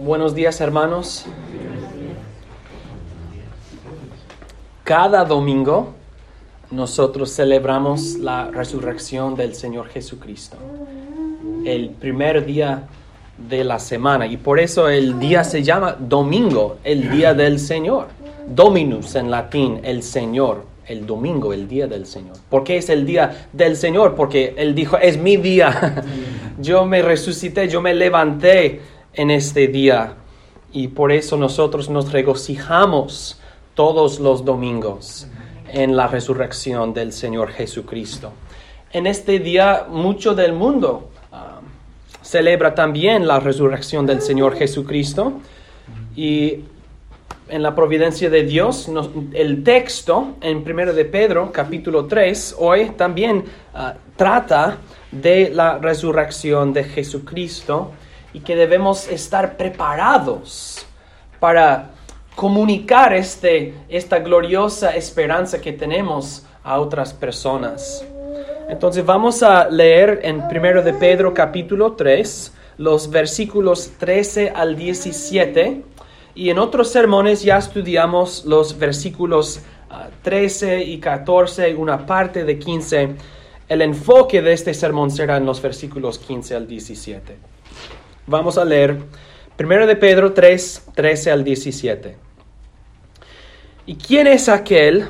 [0.00, 1.24] Buenos días hermanos.
[4.82, 5.94] Cada domingo
[6.70, 10.56] nosotros celebramos la resurrección del Señor Jesucristo.
[11.64, 12.88] El primer día
[13.38, 14.26] de la semana.
[14.26, 18.08] Y por eso el día se llama domingo, el día del Señor.
[18.46, 22.36] Dominus en latín, el Señor, el domingo, el día del Señor.
[22.50, 24.14] ¿Por qué es el día del Señor?
[24.14, 26.02] Porque Él dijo, es mi día.
[26.60, 28.80] yo me resucité, yo me levanté
[29.14, 30.14] en este día.
[30.72, 33.40] Y por eso nosotros nos regocijamos
[33.74, 35.26] todos los domingos
[35.72, 38.32] en la resurrección del Señor Jesucristo.
[38.92, 41.10] En este día mucho del mundo
[42.22, 45.34] celebra también la resurrección del Señor Jesucristo.
[46.16, 46.60] Y
[47.48, 48.90] en la providencia de Dios,
[49.32, 54.78] el texto en 1 de Pedro, capítulo 3, hoy también ah, trata
[55.12, 57.92] de la resurrección de Jesucristo
[58.34, 60.84] y que debemos estar preparados
[61.40, 61.92] para
[62.34, 68.04] comunicar este, esta gloriosa esperanza que tenemos a otras personas.
[68.68, 75.82] Entonces vamos a leer en 1 de Pedro capítulo 3 los versículos 13 al 17
[76.34, 79.60] y en otros sermones ya estudiamos los versículos
[80.22, 83.10] 13 ah, y 14 una parte de 15.
[83.68, 87.53] El enfoque de este sermón será en los versículos 15 al 17.
[88.26, 89.00] Vamos a leer
[89.58, 92.16] 1 de Pedro 3, 13 al 17.
[93.86, 95.08] ¿Y quién es aquel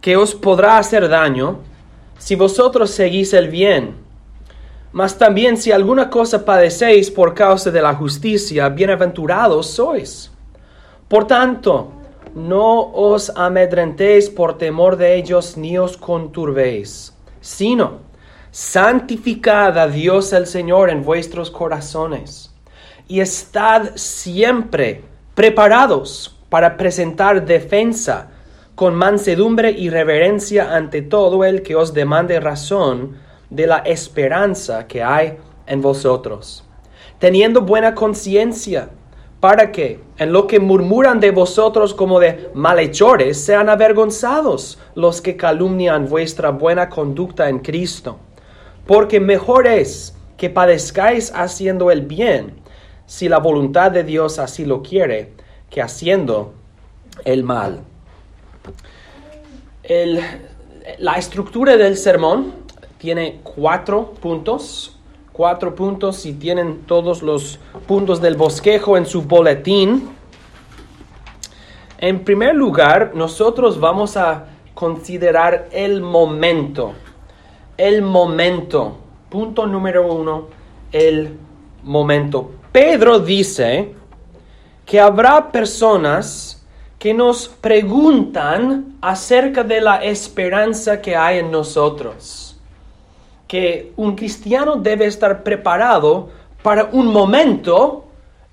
[0.00, 1.60] que os podrá hacer daño?
[2.20, 3.94] si vosotros seguís el bien.
[4.92, 10.30] Mas también si alguna cosa padecéis por causa de la justicia, bienaventurados sois.
[11.08, 11.92] Por tanto,
[12.34, 18.10] no os amedrentéis por temor de ellos, ni os conturbéis, sino
[18.50, 22.49] santificad a Dios el Señor en vuestros corazones,
[23.10, 25.02] y estad siempre
[25.34, 28.30] preparados para presentar defensa
[28.76, 33.16] con mansedumbre y reverencia ante todo el que os demande razón
[33.50, 36.64] de la esperanza que hay en vosotros,
[37.18, 38.90] teniendo buena conciencia,
[39.40, 45.36] para que en lo que murmuran de vosotros como de malhechores sean avergonzados los que
[45.36, 48.18] calumnian vuestra buena conducta en Cristo.
[48.86, 52.59] Porque mejor es que padezcáis haciendo el bien,
[53.10, 55.32] si la voluntad de Dios así lo quiere,
[55.68, 56.54] que haciendo
[57.24, 57.80] el mal
[60.98, 62.52] la estructura del sermón
[62.98, 64.96] tiene cuatro puntos,
[65.32, 70.10] cuatro puntos y tienen todos los puntos del bosquejo en su boletín.
[71.98, 76.92] En primer lugar, nosotros vamos a considerar el momento.
[77.76, 78.96] El momento.
[79.28, 80.46] Punto número uno,
[80.92, 81.36] el
[81.82, 82.59] momento.
[82.72, 83.94] Pedro dice
[84.86, 86.64] que habrá personas
[87.00, 92.58] que nos preguntan acerca de la esperanza que hay en nosotros.
[93.48, 96.28] Que un cristiano debe estar preparado
[96.62, 98.04] para un momento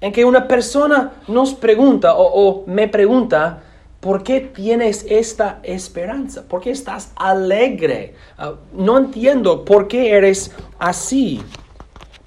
[0.01, 3.61] en que una persona nos pregunta o, me pregunta,
[3.99, 6.43] ¿por qué tienes esta esperanza?
[6.47, 8.15] ¿Por qué estás alegre?
[8.37, 11.43] Ah, no entiendo por qué eres así.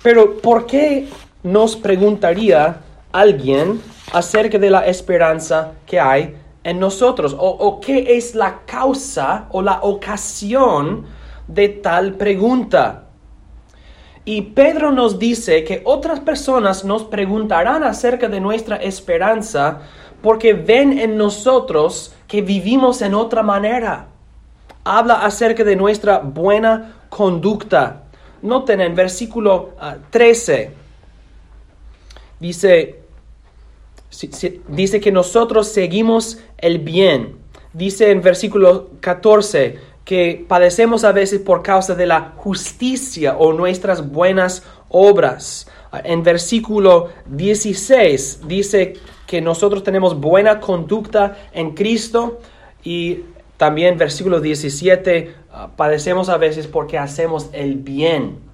[0.03, 1.09] Pero ¿por qué
[1.43, 2.81] nos preguntaría
[3.12, 3.81] alguien
[4.12, 9.81] acerca de la esperanza que hay en nosotros o, qué es la causa o la
[9.83, 11.06] ocasión
[11.49, 13.05] de tal pregunta.
[14.25, 19.81] Y Pedro nos dice que otras personas nos preguntarán acerca de nuestra esperanza
[20.22, 24.09] porque ven en nosotros que vivimos en otra manera.
[24.84, 28.03] Habla acerca de nuestra buena conducta.
[28.43, 29.71] Noten en versículo
[30.11, 30.80] 13.
[32.41, 33.01] Dice,
[34.69, 37.37] dice que nosotros seguimos el bien.
[37.73, 44.11] Dice en versículo 14 que padecemos a veces por causa de la justicia o nuestras
[44.11, 45.69] buenas obras.
[46.05, 48.95] En versículo 16 dice
[49.27, 52.41] que nosotros tenemos buena conducta en Cristo
[52.83, 53.21] y
[53.57, 58.50] también versículo 17 ah, padecemos a veces porque hacemos el bien.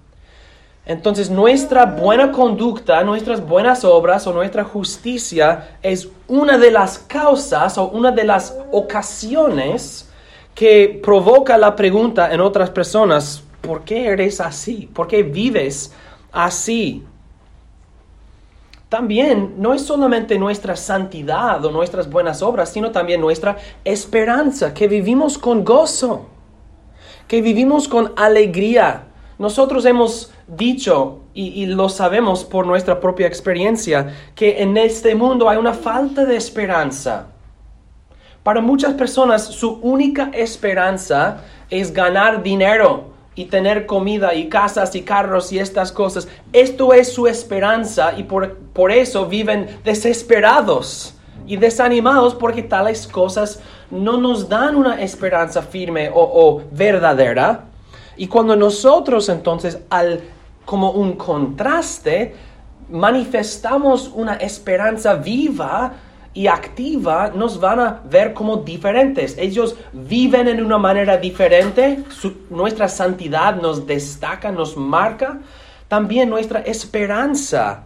[0.87, 7.77] Entonces nuestra buena conducta, nuestras buenas obras o nuestra justicia es una de las causas
[7.77, 10.09] o una de las ocasiones
[10.55, 14.88] que provoca la pregunta en otras personas, ¿por qué eres así?
[14.94, 15.93] ¿Por qué vives
[16.31, 17.05] así?
[18.88, 24.87] También no es solamente nuestra santidad o nuestras buenas obras, sino también nuestra esperanza, que
[24.87, 26.27] vivimos con gozo,
[27.27, 29.09] que vivimos con alegría.
[29.38, 35.59] Nosotros hemos dicho y, lo sabemos por nuestra propia experiencia, que en este mundo hay
[35.59, 37.27] una falta de esperanza.
[38.43, 45.03] Para muchas personas su única esperanza es ganar dinero y tener comida y casas y
[45.03, 46.27] carros y estas cosas.
[46.53, 51.15] Esto es su esperanza y por, por eso viven desesperados
[51.47, 53.61] y desanimados porque tales cosas
[53.91, 57.65] no nos dan una esperanza firme o, o verdadera.
[58.17, 60.23] Y cuando nosotros entonces al
[60.67, 62.35] como un contraste,
[62.91, 65.95] manifestamos una esperanza viva
[66.35, 69.39] y activa, nos van a ver como diferentes.
[69.39, 72.05] Ellos viven en una manera diferente,
[72.51, 75.41] nuestra santidad nos destaca, nos marca,
[75.89, 77.85] también nuestra esperanza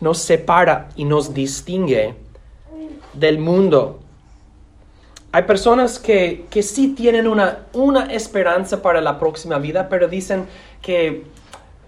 [0.00, 2.14] nos separa y nos distingue
[3.12, 3.99] del mundo.
[5.32, 10.46] Hay personas que, que sí tienen una, una esperanza para la próxima vida, pero dicen
[10.82, 11.24] que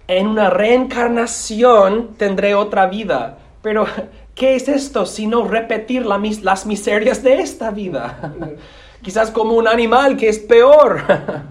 [0.06, 3.38] en una reencarnación tendré otra vida.
[3.62, 3.86] Pero,
[4.34, 8.32] ¿qué es esto sino repetir las miserias de esta vida?
[9.02, 11.02] Quizás como un animal que es peor.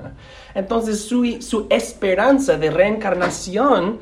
[0.55, 3.99] Entonces, su, esperanza de reencarnación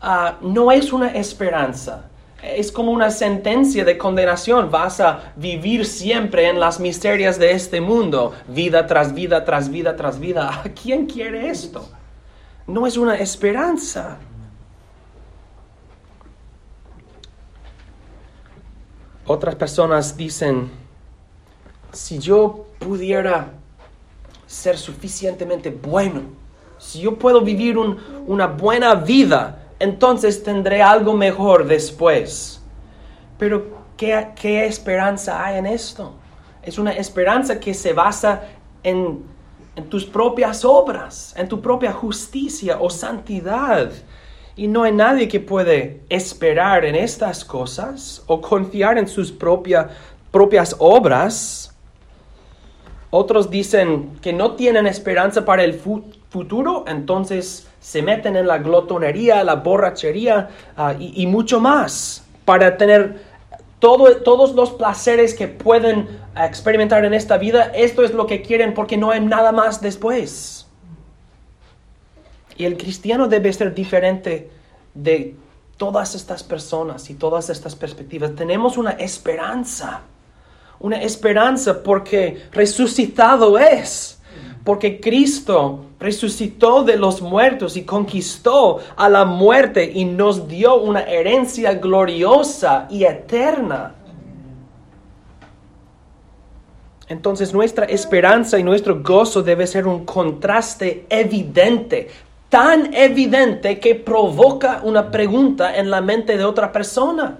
[0.00, 2.06] ah, no es una esperanza
[2.42, 4.70] es como una sentencia de condenación.
[4.70, 9.96] Vas a vivir siempre en las miserias de este mundo, vida tras vida, tras vida,
[9.96, 10.62] tras vida.
[10.82, 11.88] quién quiere esto?
[12.66, 14.18] No es una esperanza.
[19.24, 20.68] Otras personas dicen,
[21.92, 23.50] si yo pudiera
[24.46, 26.22] ser suficientemente bueno,
[26.78, 32.62] si yo puedo vivir una buena vida, entonces tendré algo mejor después.
[33.36, 36.14] Pero ¿qué, esperanza hay en esto?
[36.62, 38.42] Es una esperanza que se basa
[38.84, 39.24] en,
[39.74, 43.90] en tus propias obras, en tu propia justicia o santidad.
[44.54, 50.76] Y no hay nadie que puede esperar en estas cosas o confiar en sus propias
[50.78, 51.74] obras.
[53.10, 56.21] Otros dicen que no tienen esperanza para el futuro,
[56.86, 63.20] entonces se meten en la glotonería, la borrachería ah, y, mucho más para tener
[63.78, 67.72] todos los placeres que pueden experimentar en esta vida.
[67.74, 70.66] Esto es lo que quieren porque no hay nada más después.
[72.56, 74.50] Y el cristiano debe ser diferente
[74.94, 75.34] de
[75.76, 78.34] todas estas personas y todas estas perspectivas.
[78.36, 80.02] Tenemos una esperanza,
[80.78, 84.20] una esperanza porque resucitado es
[84.64, 91.02] porque Cristo resucitó de los muertos y conquistó a la muerte y nos dio una
[91.02, 93.94] herencia gloriosa y eterna.
[97.08, 102.08] Entonces nuestra esperanza y nuestro gozo debe ser un contraste evidente,
[102.48, 107.38] tan evidente que provoca una pregunta en la mente de otra persona.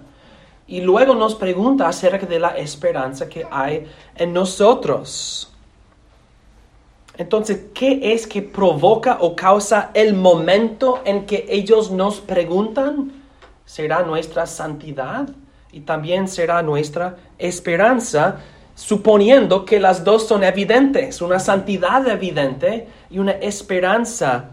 [0.67, 5.52] Y luego nos pregunta acerca de la esperanza que hay en nosotros.
[7.23, 13.13] Entonces, ¿qué es que provoca o causa el momento en que ellos nos preguntan?
[13.65, 15.29] ¿Será nuestra santidad?
[15.71, 18.39] Y también será nuestra esperanza,
[18.75, 24.47] suponiendo que las dos son evidentes, una santidad evidente y una esperanza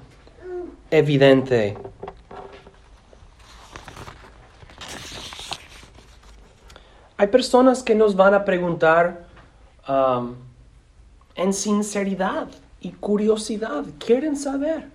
[0.92, 1.76] evidente.
[7.18, 9.26] Hay personas que nos van a preguntar,
[9.88, 10.36] um,
[11.40, 12.48] en sinceridad
[12.82, 13.84] y curiosidad.
[13.98, 14.88] Quieren saber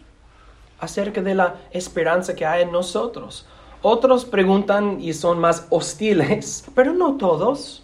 [0.79, 3.47] acerca de la esperanza que hay en nosotros.
[3.83, 7.83] Otros preguntan y son más hostiles, pero no todos.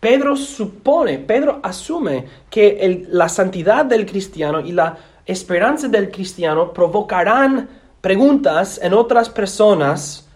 [0.00, 4.96] Pedro supone, Pedro asume que la santidad del cristiano y la
[5.26, 7.68] esperanza del cristiano provocarán
[8.00, 10.26] preguntas en otras personas,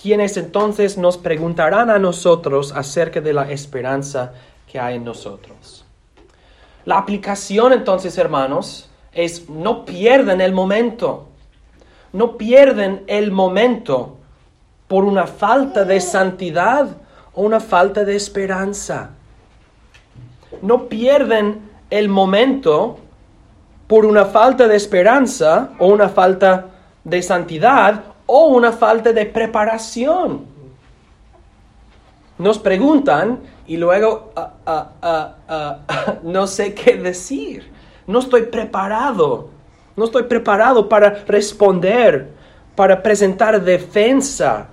[0.00, 4.32] quienes entonces nos preguntarán a nosotros acerca de la esperanza
[4.72, 5.84] que hay en nosotros.
[6.86, 11.28] La aplicación entonces, hermanos, es no pierden el momento.
[12.14, 14.16] No pierden el momento
[14.88, 16.88] por una falta de santidad
[17.34, 19.10] o una falta de esperanza.
[20.62, 22.98] No pierden el momento
[23.86, 26.68] por una falta de esperanza o una falta
[27.04, 30.51] de santidad o una falta de preparación.
[32.42, 35.78] Nos preguntan y luego ah, ah, ah,
[36.24, 37.70] no sé qué decir.
[38.06, 39.48] No estoy preparado.
[39.94, 42.32] No estoy preparado para responder,
[42.74, 44.68] para presentar defensa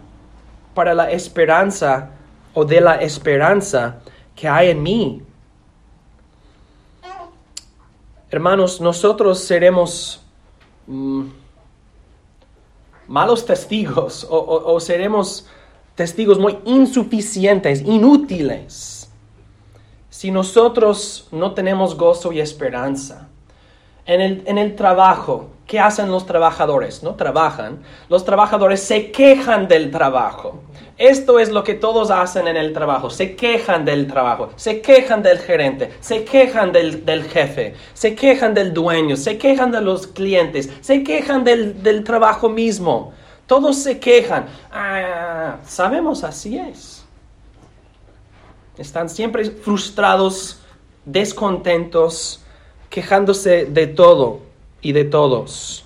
[0.74, 2.10] para la esperanza
[2.54, 4.00] o de la esperanza
[4.36, 5.22] que hay en mí.
[8.32, 10.22] Hermanos, nosotros seremos
[10.88, 11.26] mm,
[13.08, 15.48] malos testigos o, seremos
[16.00, 19.12] testigos muy insuficientes, inútiles,
[20.10, 23.28] si nosotros no tenemos gozo y esperanza.
[24.06, 27.04] En el, en el trabajo, ¿qué hacen los trabajadores?
[27.04, 27.80] No trabajan.
[28.08, 30.62] Los trabajadores se quejan del trabajo.
[30.98, 33.10] Esto es lo que todos hacen en el trabajo.
[33.10, 38.74] Se quejan del trabajo, se quejan del gerente, se quejan del, jefe, se quejan del
[38.74, 43.12] dueño, se quejan de los clientes, se quejan del, trabajo mismo.
[43.50, 44.46] Todos se quejan.
[44.72, 47.04] Ah, sabemos, así es.
[48.78, 50.62] Están siempre frustrados,
[51.04, 52.44] descontentos,
[52.92, 54.42] quejándose de todo
[54.82, 55.84] y de todos.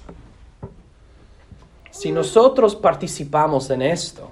[1.89, 4.29] Si nosotros participamos en esto,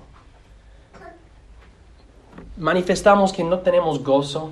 [2.57, 4.51] manifestamos que no tenemos gozo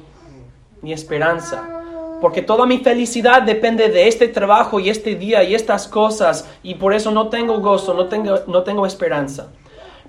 [0.81, 1.78] ni esperanza.
[2.21, 6.49] Porque toda mi felicidad depende de este trabajo y este día y estas cosas.
[6.63, 9.49] Y por eso no tengo gozo, no tengo, no tengo esperanza.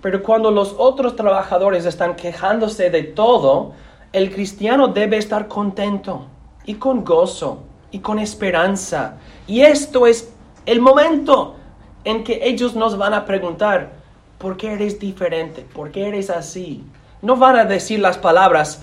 [0.02, 3.72] Pero cuando los otros trabajadores están quejándose de todo,
[4.12, 6.26] el cristiano debe estar contento
[6.64, 9.18] y con gozo y con esperanza.
[9.46, 10.32] Y esto es
[10.66, 11.56] el momento
[12.04, 13.92] en que ellos nos van a preguntar,
[14.38, 15.66] ¿por qué eres diferente?
[15.72, 16.84] ¿Por qué eres así?
[17.22, 18.82] no van a decir las palabras,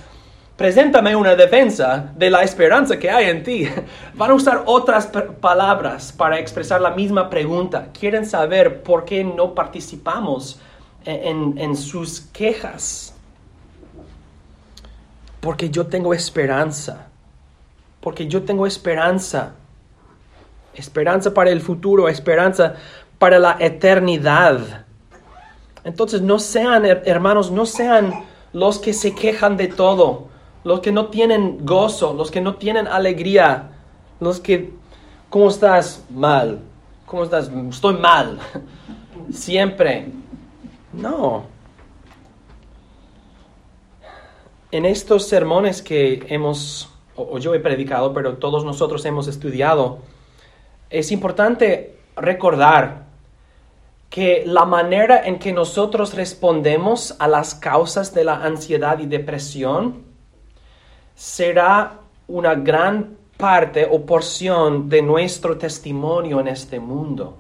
[0.58, 3.70] preséntame una defensa de la esperanza que hay en ti.
[4.16, 5.08] Van a usar otras
[5.40, 7.90] palabras para expresar la misma pregunta.
[7.98, 10.60] Quieren saber por qué no participamos
[11.06, 13.14] en, en sus quejas.
[15.40, 17.08] Porque yo tengo esperanza.
[18.02, 19.54] Porque yo tengo esperanza.
[20.74, 22.74] Esperanza para el futuro, esperanza
[23.20, 24.86] para la eternidad.
[25.84, 30.27] Entonces no sean, hermanos, no sean los que se quejan de todo,
[30.68, 33.70] los que no tienen gozo, los que no tienen alegría,
[34.20, 34.74] los que,
[35.30, 36.04] ¿cómo estás?
[36.10, 36.60] Mal.
[37.06, 37.50] ¿Cómo estás?
[37.70, 38.38] Estoy mal.
[39.32, 40.10] Siempre.
[40.92, 41.46] No.
[44.70, 50.00] En estos sermones que hemos, o yo he predicado, pero todos nosotros hemos estudiado,
[50.90, 53.06] es importante recordar
[54.10, 60.07] que la manera en que nosotros respondemos a las causas de la ansiedad y depresión
[61.18, 67.36] será una gran parte o porción de nuestro testimonio en este mundo.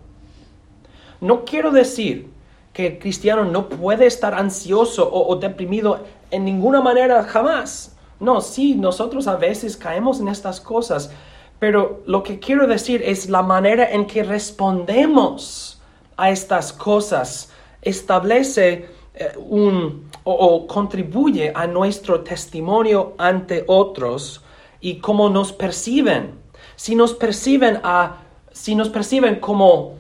[1.22, 2.28] No quiero decir
[2.74, 7.96] que el cristiano no puede estar ansioso o, deprimido en ninguna manera jamás.
[8.20, 11.12] No, sí, nosotros a veces caemos en estas cosas,
[11.60, 15.80] pero lo que quiero decir es la manera en que respondemos
[16.18, 17.52] a estas cosas
[17.84, 18.90] establece
[19.38, 24.44] un o, contribuye a nuestro testimonio ante otros
[24.82, 26.40] y cómo nos perciben.
[26.76, 28.18] Si nos perciben a
[28.52, 29.94] si nos perciben como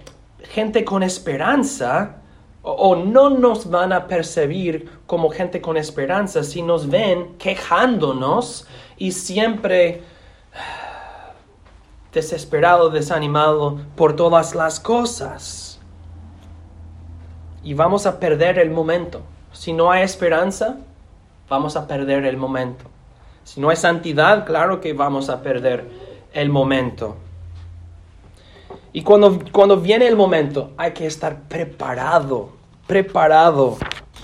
[0.49, 2.17] gente con esperanza
[2.63, 9.11] o, no nos van a percibir como gente con esperanza si nos ven quejándonos y
[9.11, 10.01] siempre
[12.11, 15.66] desesperado, desanimado por todas las cosas
[17.67, 19.23] y vamos a perder el momento.
[19.51, 20.77] Si no hay esperanza,
[21.49, 22.85] vamos a perder el momento.
[23.43, 25.83] Si no hay santidad, claro que vamos a perder
[26.31, 27.17] el momento.
[28.93, 32.51] Y cuando, cuando viene el momento, hay que estar preparado,
[32.87, 33.75] preparado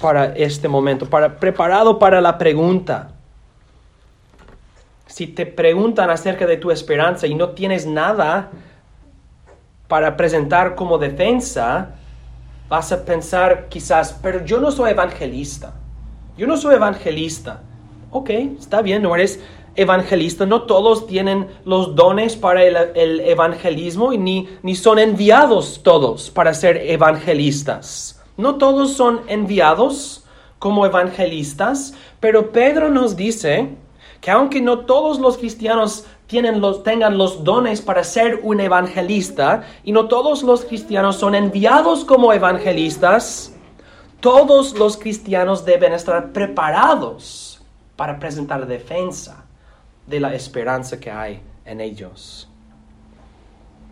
[0.01, 3.11] para este momento, para, preparado para la pregunta.
[5.05, 8.51] Si te preguntan acerca de tu esperanza y no tienes nada
[9.89, 11.95] para presentar como defensa,
[12.73, 15.75] vas a pensar quizás, pero yo no soy evangelista.
[16.35, 17.61] Yo no soy evangelista.
[18.09, 19.39] Ok, está bien, no eres
[19.75, 20.47] evangelista.
[20.47, 26.55] No todos tienen los dones para el, evangelismo y ni, ni son enviados todos para
[26.55, 28.19] ser evangelistas.
[28.37, 30.23] No todos son enviados
[30.57, 33.69] como evangelistas, pero Pedro nos dice
[34.19, 39.91] que aunque no todos los cristianos los, tengan los dones para ser un evangelista y
[39.91, 43.53] no todos los cristianos son enviados como evangelistas,
[44.19, 47.61] todos los cristianos deben estar preparados
[47.95, 49.45] para presentar defensa
[50.07, 52.49] de la esperanza que hay en ellos.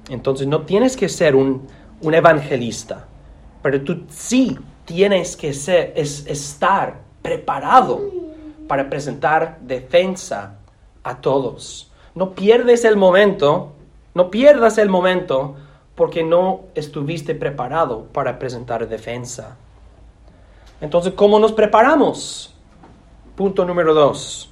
[0.10, 1.68] Entonces no tienes que ser un,
[2.02, 3.06] un evangelista,
[3.62, 8.02] pero tú sí tienes que ser, es, estar preparado
[8.68, 10.56] para presentar defensa
[11.04, 11.91] a todos.
[12.14, 13.72] No pierdes el momento,
[14.14, 15.56] no pierdas el momento
[15.96, 19.58] porque no estuviste preparado para presentar defensa.
[20.82, 22.54] Entonces, ¿cómo nos preparamos?
[23.36, 24.50] Punto número dos.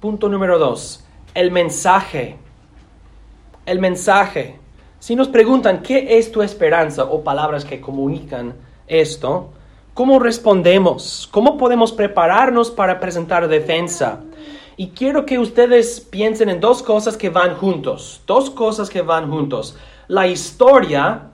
[0.00, 1.04] Punto número dos.
[1.32, 2.36] El mensaje.
[3.64, 4.58] El mensaje.
[4.98, 8.54] Si nos preguntan qué es tu esperanza o palabras que comunican
[8.86, 9.50] esto,
[9.94, 11.28] ¿cómo respondemos?
[11.30, 14.20] ¿Cómo podemos prepararnos para presentar defensa?
[14.76, 19.30] Y quiero que ustedes piensen en dos cosas que van juntos, dos cosas que van
[19.30, 19.76] juntos.
[20.08, 21.30] La historia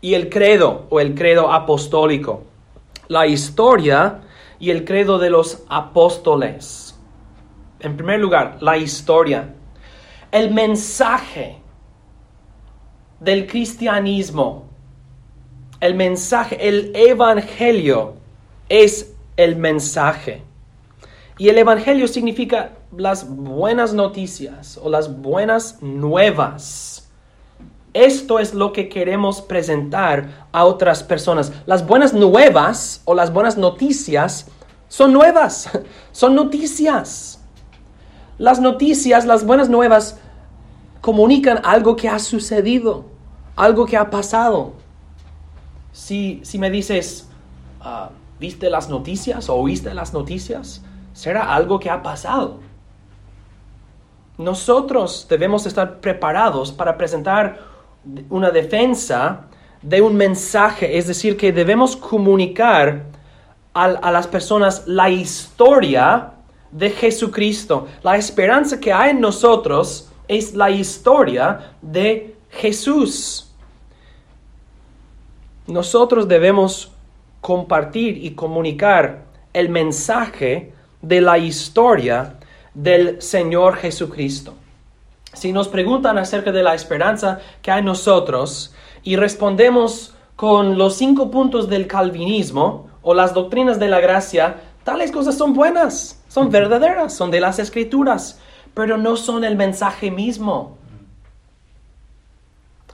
[0.00, 2.42] y el credo o el credo apostólico.
[3.08, 4.22] La historia
[4.58, 6.98] y el credo de los apóstoles.
[7.78, 9.54] En primer lugar, la historia.
[10.32, 11.58] El mensaje
[13.20, 14.68] del cristianismo,
[15.80, 18.14] el mensaje, el evangelio
[18.68, 20.42] es el mensaje.
[21.40, 27.08] Y el evangelio significa las buenas noticias o las buenas nuevas.
[27.94, 31.50] Esto es lo que queremos presentar a otras personas.
[31.64, 34.48] Las buenas nuevas o las buenas noticias
[34.88, 35.70] son nuevas,
[36.12, 37.40] son noticias.
[38.36, 40.18] Las noticias, las buenas nuevas
[41.00, 43.06] comunican algo que ha sucedido,
[43.56, 44.74] algo que ha pasado.
[45.90, 47.30] Si, si me dices,
[47.80, 50.82] ah, ¿viste las noticias o oíste las noticias?
[51.20, 52.60] Será algo que ha pasado.
[54.38, 57.58] Nosotros debemos estar preparados para presentar
[58.30, 59.42] una defensa
[59.82, 63.02] de un mensaje, es decir, que debemos comunicar
[63.74, 66.30] a, las personas la historia
[66.72, 67.86] de Jesucristo.
[68.02, 73.54] La esperanza que hay en nosotros es la historia de Jesús.
[75.66, 76.90] Nosotros debemos
[77.42, 82.34] compartir y comunicar el mensaje de la historia
[82.74, 84.54] del Señor Jesucristo.
[85.32, 90.96] Si nos preguntan acerca de la esperanza que hay en nosotros y respondemos con los
[90.96, 96.50] cinco puntos del calvinismo o las doctrinas de la gracia, tales cosas son buenas, son
[96.50, 98.40] verdaderas, son de las escrituras,
[98.74, 100.78] pero no son el mensaje mismo.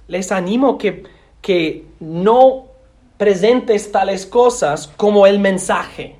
[0.08, 1.04] Les animo que,
[1.40, 2.66] que no
[3.16, 6.16] presentes tales cosas como el mensaje.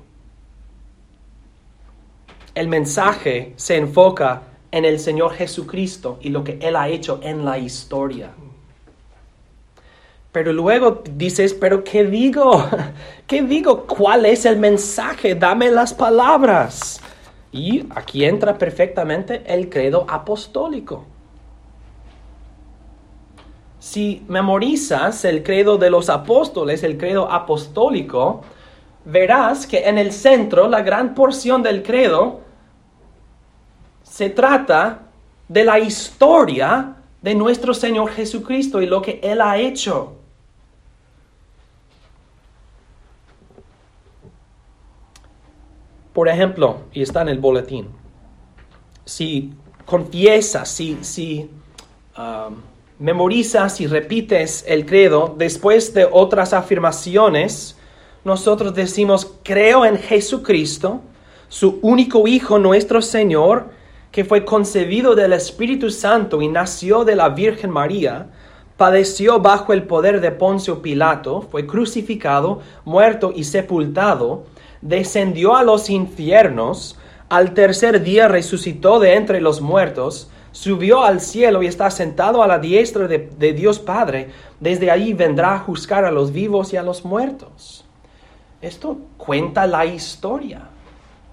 [2.57, 4.41] El mensaje se enfoca
[4.71, 8.31] en el Señor Jesucristo y lo que Él ha hecho en la historia.
[10.31, 12.67] Pero luego dices, pero ¿qué digo?
[13.27, 13.85] ¿Qué digo?
[13.85, 15.35] ¿Cuál es el mensaje?
[15.35, 16.99] Dame las palabras.
[17.51, 21.05] Y aquí entra perfectamente el credo apostólico.
[23.77, 28.41] Si memorizas el credo de los apóstoles, el credo apostólico,
[29.05, 32.46] verás que en el centro, la gran porción del credo,
[34.17, 35.03] se trata
[35.47, 40.15] de la historia de nuestro Señor Jesucristo y lo que Él ha hecho.
[46.13, 47.89] Por ejemplo, y está en el boletín,
[49.05, 49.53] si
[49.85, 51.51] confiesas, si, si
[52.17, 52.55] um,
[52.97, 57.77] memorizas y repites el credo después de otras afirmaciones,
[58.25, 61.01] nosotros decimos, creo en Jesucristo,
[61.49, 63.76] su único Hijo, nuestro Señor,
[64.11, 68.27] que fue concebido del Espíritu Santo y nació de la Virgen María,
[68.77, 74.45] padeció bajo el poder de Poncio Pilato, fue crucificado, muerto y sepultado,
[74.81, 76.97] descendió a los infiernos,
[77.29, 82.47] al tercer día resucitó de entre los muertos, subió al cielo y está sentado a
[82.47, 86.77] la diestra de, de Dios Padre, desde ahí vendrá a juzgar a los vivos y
[86.77, 87.83] a los muertos.
[88.61, 90.69] Esto cuenta la historia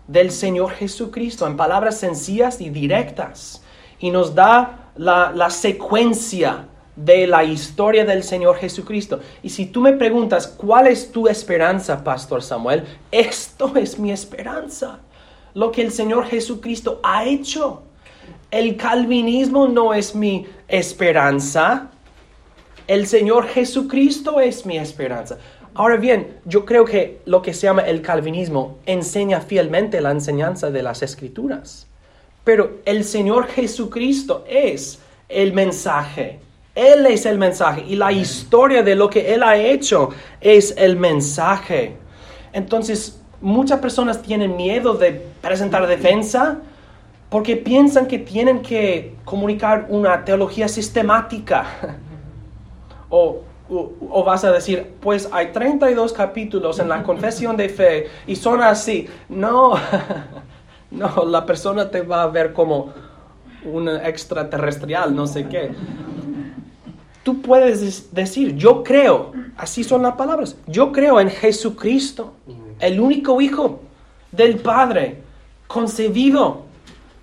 [0.06, 3.62] del Señor Jesucristo en palabras sencillas y directas
[3.98, 9.20] y nos da la, secuencia de la historia del Señor Jesucristo.
[9.42, 12.84] Y si tú me preguntas, ¿cuál es tu esperanza, Pastor Samuel?
[13.10, 15.00] Esto es mi esperanza.
[15.54, 17.82] Lo que el Señor Jesucristo ha hecho.
[18.50, 21.90] El calvinismo no es mi esperanza.
[22.86, 25.38] El Señor Jesucristo es mi esperanza.
[25.76, 30.70] Ahora bien, yo creo que lo que se llama el calvinismo enseña fielmente la enseñanza
[30.70, 31.88] de las escrituras.
[32.44, 36.38] Pero el Señor Jesucristo es el mensaje.
[36.76, 40.10] Él es el mensaje y la historia de lo que Él ha hecho
[40.40, 41.96] es el mensaje.
[42.52, 46.58] Entonces, muchas personas tienen miedo de presentar defensa
[47.30, 51.66] porque piensan que tienen que comunicar una teología sistemática
[53.08, 58.36] o o, vas a decir, pues hay 32 capítulos en la confesión de fe y
[58.36, 59.08] son así.
[59.28, 59.74] No,
[60.90, 62.92] no, la persona te va a ver como
[63.64, 65.70] un extraterrestrial, no sé qué.
[67.22, 72.34] Tú puedes decir, yo creo, así son las palabras, yo creo en Jesucristo,
[72.80, 73.80] el único Hijo
[74.30, 75.22] del Padre,
[75.66, 76.64] concebido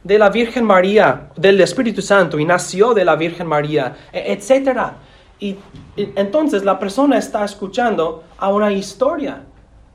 [0.03, 4.93] de la Virgen María, del Espíritu Santo, y nació de la Virgen María, e- etc.
[5.41, 5.57] Y,
[5.97, 9.41] entonces la persona está escuchando a una historia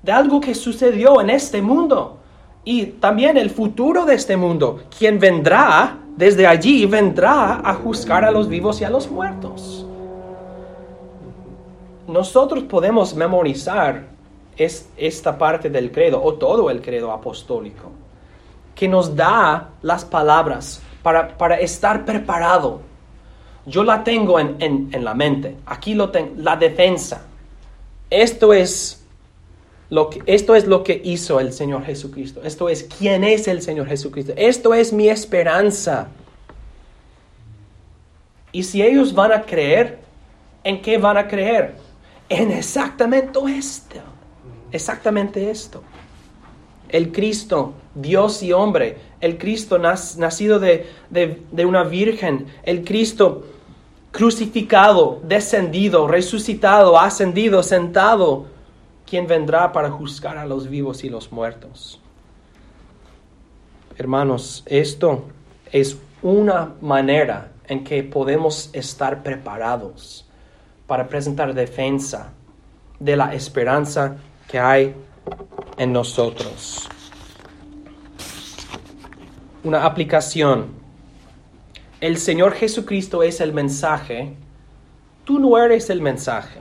[0.02, 2.18] de algo que sucedió en este mundo
[2.64, 4.80] y también el futuro de este mundo.
[4.98, 9.86] Quien vendrá desde allí, vendrá a juzgar a los vivos y a los muertos.
[12.08, 14.04] Nosotros podemos memorizar
[14.56, 17.90] es- esta parte del credo o todo el credo apostólico
[18.74, 22.80] que nos da las palabras para, para estar preparado.
[23.66, 25.56] Yo la tengo en, en- en la mente.
[25.66, 26.32] Aquí lo tengo.
[26.36, 27.26] La defensa.
[28.10, 29.02] Esto es,
[29.90, 32.40] lo que, esto es lo que hizo el Señor Jesucristo.
[32.44, 34.32] Esto es quién es el Señor Jesucristo.
[34.36, 36.08] Esto es mi esperanza.
[38.52, 39.98] Y si ellos van a creer,
[40.64, 41.74] ¿en qué van a creer?
[42.28, 43.96] En exactamente esto.
[44.72, 45.82] Exactamente esto
[46.88, 53.44] el Cristo, Dios y hombre, el Cristo nacido de, de- de una virgen, el Cristo
[54.16, 58.46] crucificado, descendido, resucitado, ascendido, sentado,
[59.04, 62.00] quien vendrá para juzgar a los vivos y los muertos.
[63.98, 65.24] Hermanos, esto
[65.70, 70.26] es una manera en que podemos estar preparados
[70.86, 72.32] para presentar defensa
[72.98, 74.16] de la esperanza
[74.48, 74.94] que hay
[75.76, 76.88] en nosotros.
[79.62, 80.85] Una aplicación.
[82.00, 84.34] El Señor Jesucristo es el mensaje.
[85.24, 86.60] Tú no eres el mensaje.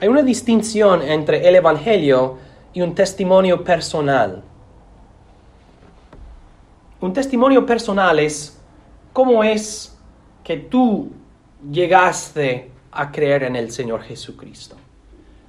[0.00, 2.38] Hay una distinción entre el Evangelio
[2.72, 4.42] y un testimonio personal.
[7.00, 8.58] Un testimonio personal es
[9.12, 9.96] cómo es
[10.42, 11.10] que tú
[11.70, 14.76] llegaste a creer en el Señor Jesucristo.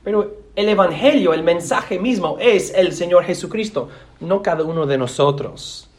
[0.04, 5.90] Pero el Evangelio, el mensaje mismo, es el Señor Jesucristo, no cada uno de nosotros.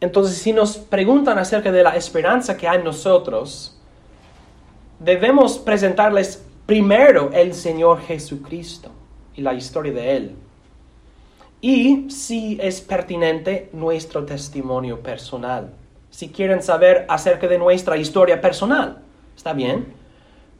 [0.00, 3.80] Entonces, si nos preguntan acerca de la esperanza que hay en nosotros,
[4.98, 8.90] debemos presentarles primero el Señor Jesucristo
[9.34, 10.36] y la historia de Él.
[11.60, 15.70] Y si es pertinente nuestro testimonio personal.
[16.10, 18.98] Si quieren saber acerca de nuestra historia personal,
[19.34, 19.94] ¿está bien?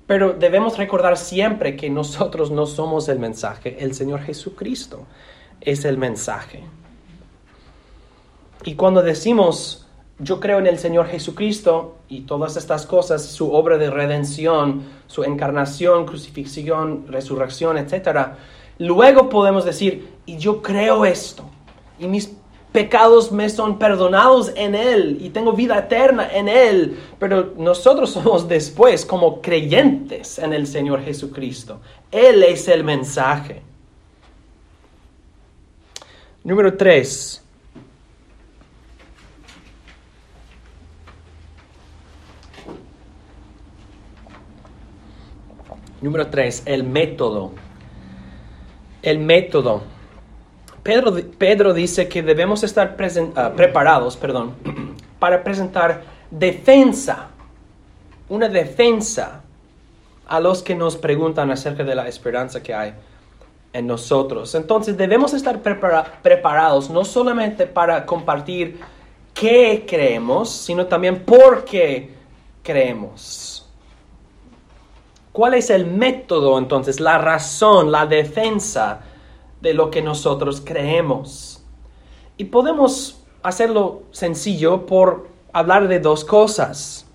[0.07, 5.07] Pero debemos recordar siempre que nosotros no somos el mensaje, el Señor Jesucristo
[5.61, 6.63] es el mensaje.
[8.65, 9.87] Y cuando decimos,
[10.19, 15.25] yo creo en el Señor Jesucristo y todas estas cosas, su obra de redención, su
[15.25, 18.29] encarnación, crucifixión, resurrección, etc.,
[18.79, 21.45] luego podemos decir, y yo creo esto,
[21.99, 22.35] y mis
[22.75, 26.99] pecados me son perdonados en Él y tengo vida eterna en Él.
[27.21, 31.81] Pero nosotros somos después como creyentes en el Señor Jesucristo.
[32.11, 33.63] Él es el mensaje.
[36.43, 37.44] Número 3.
[46.05, 46.65] Número 3.
[46.67, 47.53] El método.
[49.01, 49.83] El método.
[50.83, 52.95] Pedro, Pedro dice que debemos estar
[53.37, 54.53] ah, preparados perdón,
[55.19, 57.29] para presentar defensa,
[58.29, 59.41] una defensa
[60.27, 62.93] a los que nos preguntan acerca de la esperanza que hay
[63.73, 64.55] en nosotros.
[64.55, 68.79] Entonces debemos estar prepara- preparados no solamente para compartir
[69.33, 72.11] qué creemos, sino también por qué
[72.63, 73.64] creemos.
[75.35, 79.03] ¿Cuál es el método entonces, la razón, la defensa?
[79.65, 81.65] de lo que nosotros creemos.
[82.37, 87.07] Y podemos hacerlo sencillo por hablar de dos cosas.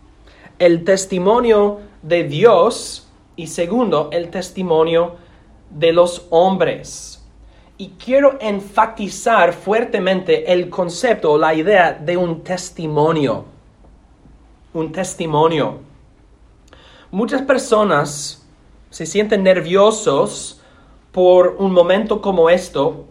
[0.58, 5.15] El testimonio de Dios y segundo, el testimonio
[5.69, 7.23] de los hombres.
[7.77, 13.45] Y quiero enfatizar fuertemente el concepto o la idea de un testimonio.
[14.73, 15.88] Un testimonio.
[17.12, 18.48] Muchas personas
[18.91, 20.62] se sienten nerviosos
[21.12, 23.06] por un momento como esto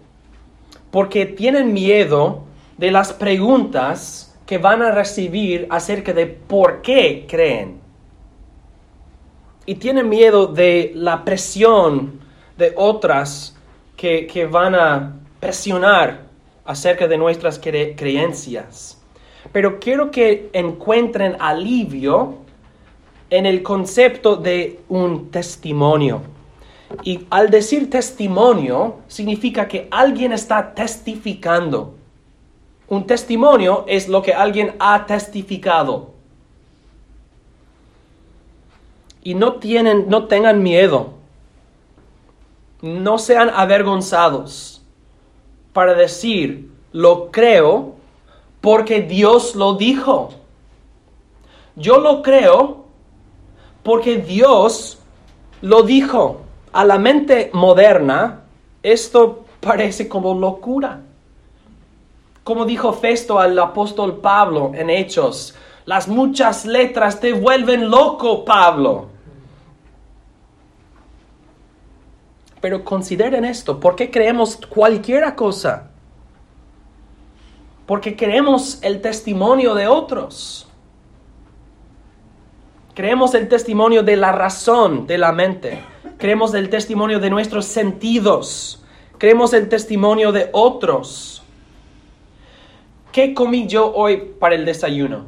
[0.93, 2.45] porque tienen miedo
[2.77, 7.81] de las preguntas que van a recibir acerca de por qué creen.
[9.67, 12.21] Y tienen miedo de la presión
[12.57, 13.57] de otras
[13.97, 16.23] que, que van a presionar
[16.65, 19.03] acerca de nuestras cre creencias.
[19.53, 22.47] Pero quiero que encuentren alivio
[23.31, 26.23] en el concepto de un testimonio.
[27.03, 31.95] Y al decir testimonio, significa que alguien está testificando.
[32.89, 36.13] Un testimonio es lo que alguien ha testificado.
[39.23, 41.11] Y no, tienen, no tengan miedo.
[42.81, 44.83] No sean avergonzados
[45.75, 47.97] para decir, lo creo
[48.61, 50.31] porque Dios lo dijo.
[51.77, 52.88] Yo lo creo
[53.83, 54.99] porque Dios
[55.63, 56.43] lo dijo.
[56.71, 58.43] A la mente moderna,
[58.83, 61.01] esto parece como locura.
[62.45, 65.55] Como dijo Festo al apóstol Pablo en Hechos,
[65.87, 69.09] las muchas letras te vuelven loco, Pablo.
[72.61, 75.91] Pero consideren esto, ¿por qué creemos cualquiera cosa?
[77.87, 80.68] Porque queremos el testimonio de otros.
[82.99, 85.79] Creemos el testimonio de la razón, de la mente.
[86.19, 88.83] Creemos el testimonio de nuestros sentidos.
[89.19, 91.45] Creemos el testimonio de otros.
[93.13, 95.27] ¿Qué comí yo hoy para el desayuno?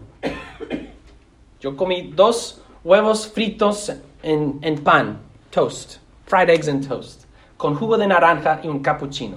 [1.60, 3.92] Yo comí dos huevos fritos
[4.24, 7.22] en, en pan, toast, fried eggs and toast,
[7.56, 9.36] con jugo de naranja y un cappuccino.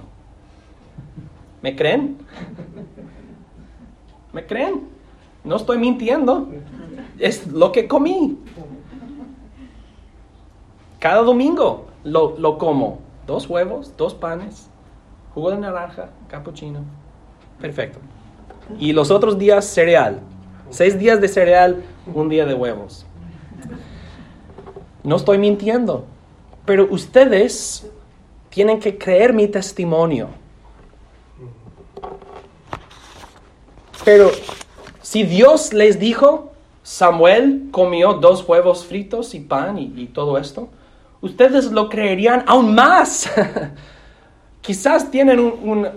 [1.62, 2.18] ¿Me creen?
[4.32, 4.88] ¿Me creen?
[5.44, 6.48] No estoy mintiendo
[7.18, 8.38] es lo que comí.
[10.98, 12.98] Cada domingo lo, como.
[13.26, 14.68] Dos huevos, dos panes,
[15.34, 16.80] jugo de naranja, cappuccino.
[17.60, 17.98] Perfecto.
[18.78, 20.20] Y los otros días cereal.
[20.70, 23.06] Seis días de cereal, un día de huevos.
[25.02, 26.04] No estoy mintiendo.
[26.66, 27.90] Pero ustedes
[28.50, 30.28] tienen que creer mi testimonio.
[34.04, 34.30] Pero
[35.02, 36.53] si Dios les dijo,
[36.84, 40.68] Samuel comió dos huevos fritos y pan y, todo esto,
[41.22, 43.28] ustedes lo creerían aún más.
[44.60, 45.40] Quizás tienen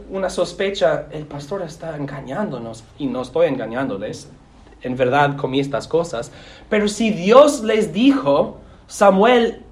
[0.10, 4.30] una sospecha, el pastor está engañándonos y no estoy engañándoles,
[4.82, 6.32] en verdad comí estas cosas,
[6.70, 9.64] pero si Dios les dijo, Samuel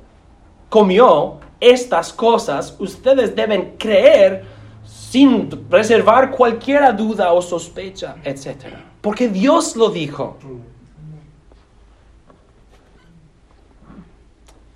[0.68, 4.44] comió estas cosas, ustedes deben creer
[4.84, 8.66] sin reservar cualquier duda o sospecha, etc.
[9.00, 10.38] Porque Dios lo dijo.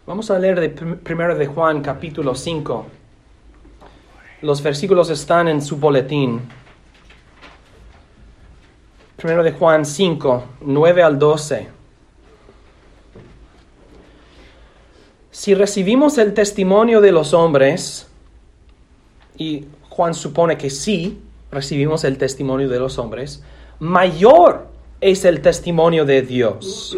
[0.10, 2.84] Vamos a leer de primero de Juan capítulo 5.
[4.42, 6.42] Los versículos están en su boletín.
[9.18, 11.68] Primero de Juan 5, 9 al 12.
[15.30, 18.08] Si recibimos el testimonio de los hombres,
[19.38, 23.44] y Juan supone que sí recibimos el testimonio de los hombres,
[23.78, 24.70] mayor
[25.02, 26.98] es el testimonio de Dios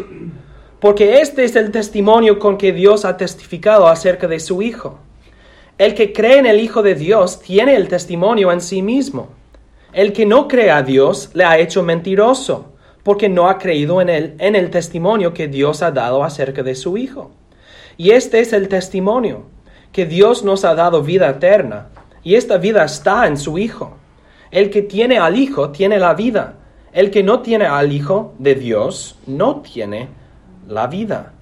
[0.82, 4.98] porque este es el testimonio con que Dios ha testificado acerca de su Hijo.
[5.78, 9.28] El que cree en el Hijo de Dios tiene el testimonio en sí mismo.
[9.92, 12.72] El que no cree a Dios le ha hecho mentiroso,
[13.04, 16.74] porque no ha creído en él en el testimonio que Dios ha dado acerca de
[16.74, 17.30] su Hijo.
[17.96, 19.44] Y este es el testimonio,
[19.92, 21.90] que Dios nos ha dado vida eterna,
[22.24, 23.94] y esta vida está en su Hijo.
[24.50, 26.54] El que tiene al Hijo tiene la vida.
[26.92, 30.21] El que no tiene al Hijo de Dios no tiene
[30.66, 31.32] la vida.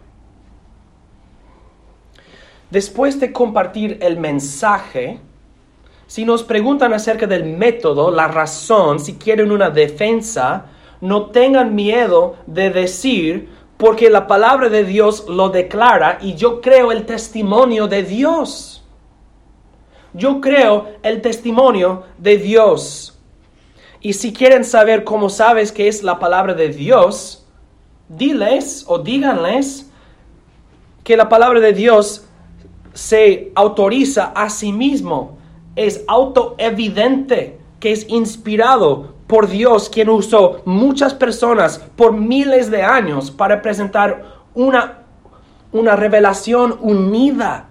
[2.70, 5.20] Después de compartir el mensaje,
[6.06, 10.66] si nos preguntan acerca del método, la razón, si quieren una defensa,
[11.00, 16.92] no tengan miedo de decir, porque la palabra de Dios lo declara y yo creo
[16.92, 18.85] el testimonio de Dios.
[20.12, 23.18] Yo creo el testimonio de Dios.
[24.00, 27.46] Y si quieren saber cómo sabes que es la palabra de Dios,
[28.10, 29.90] diles o díganles
[31.04, 32.26] que la palabra de Dios
[32.92, 35.38] se autoriza a sí mismo,
[35.76, 43.30] es autoevidente, que es inspirado por Dios, quien usó muchas personas por miles de años
[43.30, 45.04] para presentar una,
[45.72, 47.69] una revelación unida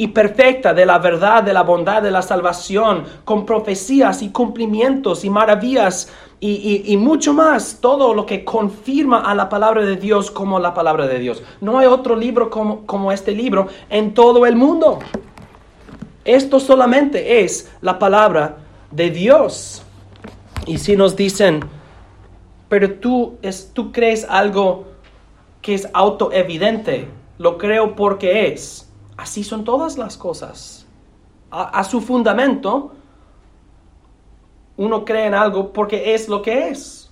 [0.00, 5.26] y perfecta de la verdad, de la bondad, de la salvación, con profecías y cumplimientos
[5.26, 6.10] y maravillas
[6.40, 11.06] y, mucho más, todo lo que confirma a la palabra de Dios como la palabra
[11.06, 11.42] de Dios.
[11.60, 15.00] No hay otro libro como, como este libro en todo el mundo.
[16.24, 18.56] Esto solamente es la palabra
[18.90, 19.82] de Dios.
[20.64, 21.60] Y si nos dicen,
[22.70, 24.86] pero tú, es, tú crees algo
[25.60, 28.89] que es autoevidente, lo creo porque es.
[29.20, 30.86] Así son todas las cosas.
[31.50, 32.92] A, su fundamento,
[34.78, 37.10] uno cree en algo porque es lo que es.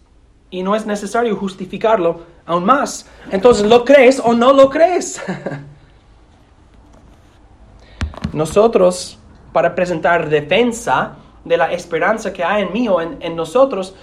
[0.48, 3.04] Y no es necesario justificarlo aún más.
[3.30, 5.20] Entonces, ¿lo crees o no lo crees?
[8.32, 9.18] Nosotros,
[9.52, 13.94] para presentar defensa de la esperanza que hay en mí o en, nosotros,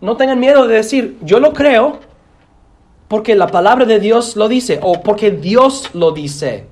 [0.00, 2.00] no tengan miedo de decir, yo lo creo
[3.06, 6.71] porque la palabra de Dios lo dice o porque Dios lo dice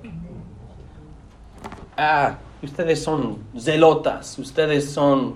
[2.00, 5.34] ah, ustedes son zelotas, ustedes son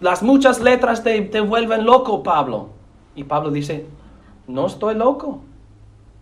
[0.00, 2.68] las muchas letras te, te vuelven loco, Pablo.
[3.16, 3.86] Y Pablo dice,
[4.46, 5.40] no estoy loco.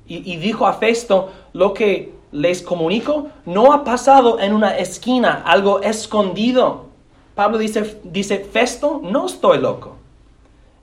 [0.07, 5.43] Y, y dijo a Festo, lo que les comunico no ha pasado en una esquina,
[5.45, 6.87] algo escondido.
[7.35, 9.97] Pablo dice, dice, Festo, no estoy loco.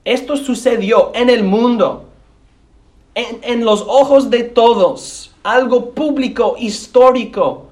[0.04, 2.04] Esto sucedió en el mundo,
[3.14, 7.69] en, en los ojos de todos, algo público, histórico.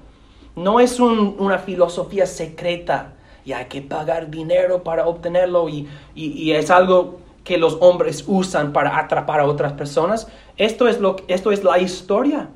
[0.55, 3.13] No es un- una filosofía secreta
[3.45, 8.73] y hay que pagar dinero para obtenerlo y, y- es algo que los hombres usan
[8.73, 10.27] para atrapar a otras personas.
[10.57, 12.49] Esto es, lo, esto es la historia.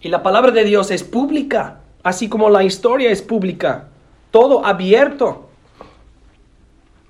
[0.00, 3.88] Y la palabra de Dios es pública, así como la historia es pública.
[4.30, 5.48] Todo abierto.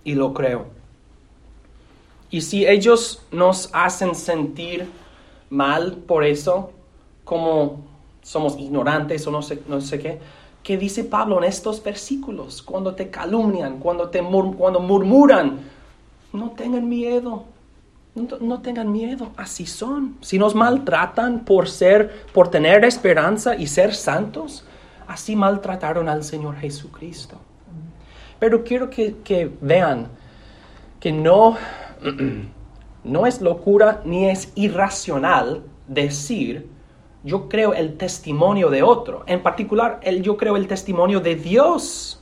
[0.04, 0.66] Y lo creo.
[2.30, 4.88] Y si ellos nos hacen sentir
[5.50, 6.70] mal por eso,
[7.24, 7.84] como
[8.26, 10.18] somos ignorantes o no sé, no sé qué,
[10.64, 12.60] ¿qué dice Pablo en estos versículos?
[12.60, 15.60] Cuando te calumnian, cuando, te cuando murmuran,
[16.32, 17.44] no tengan miedo.
[18.16, 20.16] No, no tengan miedo, así son.
[20.22, 24.64] Si nos maltratan por ser, por tener esperanza y ser santos,
[25.06, 27.36] así maltrataron al Señor Jesucristo.
[28.40, 30.08] Pero quiero que, que vean
[30.98, 31.58] que no,
[33.04, 36.74] no es locura ni es irracional decir
[37.26, 39.24] yo creo el testimonio de otro.
[39.26, 42.20] En particular, el, yo creo el testimonio de Dios.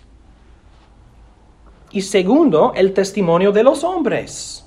[1.93, 4.67] Y segundo, el testimonio de los hombres.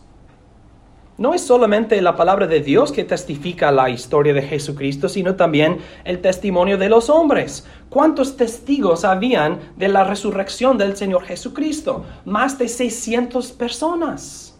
[1.18, 5.80] No es solamente la palabra de Dios que testifica la historia de Jesucristo, sino también
[6.04, 7.66] el testimonio de los hombres.
[7.90, 12.06] ¿Cuántos testigos habían de la resurrección del Señor Jesucristo?
[12.26, 14.56] Más de 600 personas.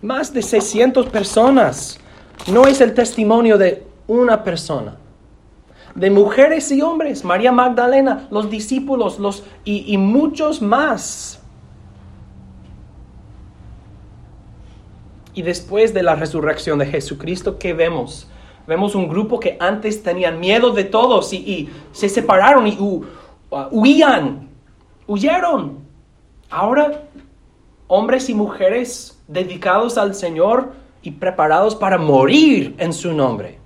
[0.00, 1.98] Más de 600 personas.
[2.50, 4.96] No es el testimonio de una persona.
[5.94, 11.40] De mujeres y hombres, María Magdalena, los discípulos los, y, muchos más.
[15.34, 18.28] Y después de la resurrección de Jesucristo, ¿qué vemos?
[18.66, 23.04] Vemos un grupo que antes tenían miedo de todos y, se separaron y uh,
[23.70, 24.48] huían,
[25.06, 25.78] huyeron.
[26.50, 27.04] Ahora,
[27.86, 30.72] hombres y mujeres dedicados al Señor
[31.04, 33.58] y preparados para morir en su nombre.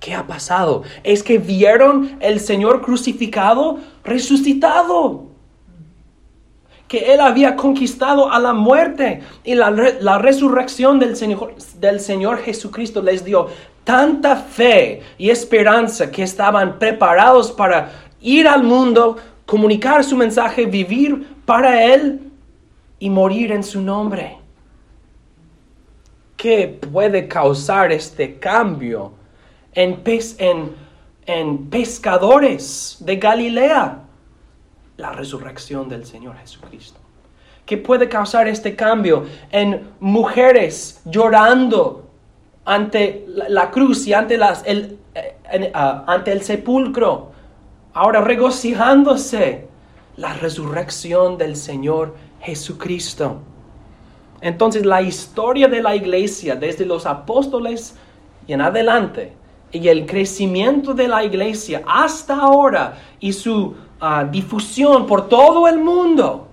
[0.00, 0.82] ¿Qué ha pasado?
[1.02, 5.24] Es que vieron el Señor crucificado, resucitado
[6.88, 12.00] que Él había conquistado a la muerte y la, re- la resurrección del Señor, del
[12.00, 13.48] Señor Jesucristo les dio
[13.84, 17.90] tanta fe y esperanza que estaban preparados para
[18.20, 22.20] ir al mundo, comunicar su mensaje, vivir para Él
[22.98, 24.37] y morir en su nombre.
[26.38, 29.12] ¿Qué puede causar este cambio
[29.74, 30.70] en, pes- en,
[31.26, 34.04] en pescadores de Galilea?
[34.96, 36.98] la resurrección del Señor Jesucristo.
[37.64, 42.10] ¿Qué puede causar este cambio en mujeres llorando
[42.64, 47.30] ante la, cruz y ante, las, el, eh, ah, ante el sepulcro?
[47.92, 49.68] Ahora regocijándose
[50.16, 53.42] la resurrección del Señor Jesucristo.
[54.40, 57.96] Entonces la historia de la iglesia desde los apóstoles
[58.46, 59.32] y en adelante
[59.72, 65.78] y el crecimiento de la iglesia hasta ahora y su ah, difusión por todo el
[65.78, 66.48] mundo,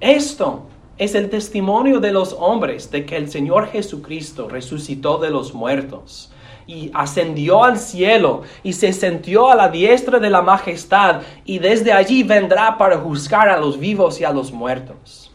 [0.00, 0.66] esto
[0.98, 6.30] es el testimonio de los hombres de que el Señor Jesucristo resucitó de los muertos
[6.66, 11.92] y ascendió al cielo y se sentó a la diestra de la majestad y desde
[11.92, 15.33] allí vendrá para juzgar a los vivos y a los muertos.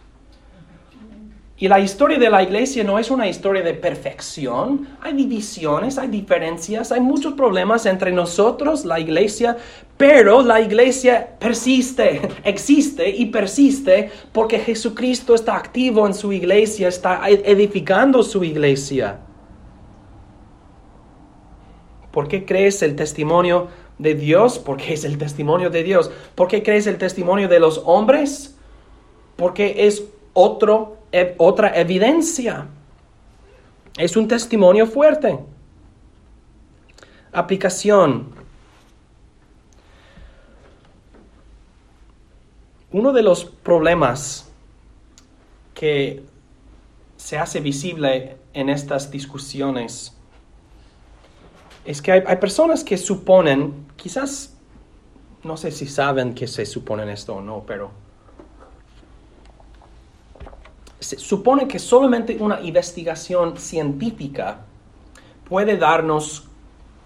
[1.61, 4.87] Y la historia de la iglesia no es una historia de perfección.
[5.01, 9.57] Hay divisiones, hay diferencias, hay muchos problemas entre nosotros, la iglesia,
[9.97, 17.27] pero la iglesia persiste, existe y persiste porque Jesucristo está activo en su iglesia, está
[17.27, 19.19] edificando su iglesia.
[22.11, 23.67] ¿Por qué crees el testimonio
[23.97, 24.59] de Dios?
[24.59, 26.09] Porque es el testimonio de Dios.
[26.35, 28.57] ¿Por qué crees el testimonio de los hombres?
[29.35, 32.67] Porque es otro, e- otra evidencia.
[33.97, 35.39] Es un testimonio fuerte.
[37.31, 38.33] Aplicación.
[42.91, 44.49] Uno de los problemas
[45.73, 46.23] que
[47.17, 50.15] se hace visible en estas discusiones
[51.85, 54.55] es que hay, hay personas que suponen, quizás,
[55.43, 57.91] no sé si saben que se suponen esto o no, pero
[60.99, 64.65] se supone que solamente una investigación científica
[65.47, 66.47] puede darnos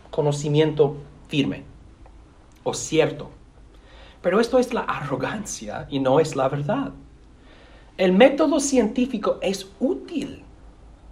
[0.09, 1.63] conocimiento firme
[2.63, 3.29] o cierto.
[4.21, 6.91] Pero esto es la arrogancia y no es la verdad.
[7.97, 10.43] El método científico es útil,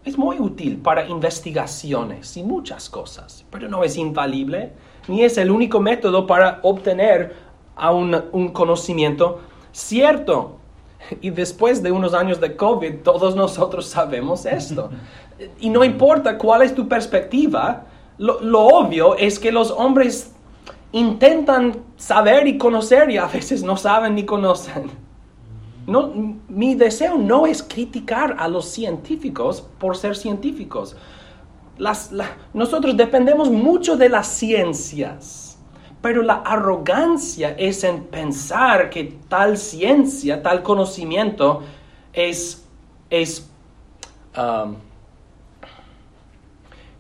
[0.04, 4.74] es muy útil para investigaciones y muchas cosas, pero no es infalible
[5.08, 7.36] ni es el único método para obtener
[7.78, 10.58] un, un conocimiento cierto.
[11.20, 14.90] Y después de unos años de COVID, todos nosotros sabemos esto.
[15.60, 17.86] Y no importa cuál es tu perspectiva,
[18.18, 20.32] lo, lo, obvio es que los hombres
[20.92, 24.90] intentan saber y conocer y a veces no saben ni conocen.
[25.88, 26.12] No,
[26.48, 30.96] mi deseo no es criticar a los científicos por ser científicos.
[31.78, 32.12] Las,
[32.54, 35.51] nosotros dependemos mucho de las ciencias,
[36.02, 41.64] pero la arrogancia es en pensar que tal ciencia, tal conocimiento
[42.12, 42.66] es,
[44.38, 44.76] um,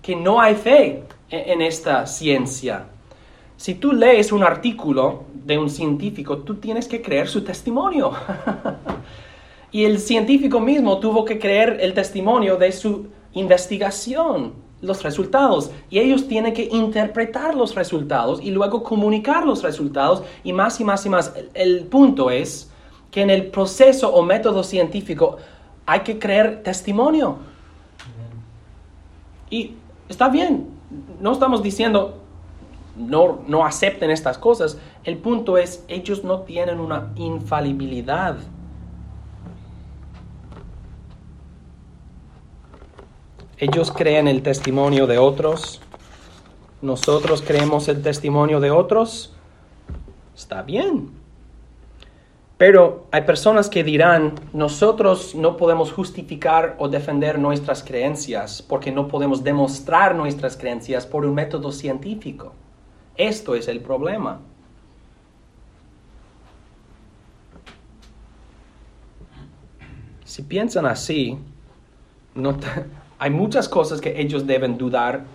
[0.01, 2.85] que no hay fe en esta ciencia.
[3.57, 8.11] Si tú lees un artículo de un científico, tú tienes que creer su testimonio.
[9.71, 15.71] y el científico mismo tuvo que creer el testimonio de su investigación, los resultados.
[15.89, 20.84] Y ellos tienen que interpretar los resultados y luego comunicar los resultados y más y
[20.84, 21.34] más y más.
[21.53, 22.71] El, punto es
[23.11, 25.38] que en el proceso o método científico
[25.86, 27.38] hay que creer testimonio.
[29.49, 29.73] Y
[30.07, 30.67] está bien,
[31.19, 32.17] no estamos diciendo
[32.95, 34.77] no, no acepten estas cosas.
[35.03, 38.38] El punto es, ellos no tienen una infalibilidad.
[43.62, 45.82] Ellos creen el testimonio de otros.
[46.82, 49.36] Nosotros creemos el testimonio de otros.
[50.36, 51.12] Está bien.
[52.57, 59.07] Pero hay personas que dirán, nosotros no podemos justificar o defender nuestras creencias porque no
[59.07, 62.53] podemos demostrar nuestras creencias por un método científico.
[63.16, 64.39] Esto es el problema.
[70.26, 71.38] Si piensan así,
[73.22, 75.26] hay muchas cosas que ellos deben dudar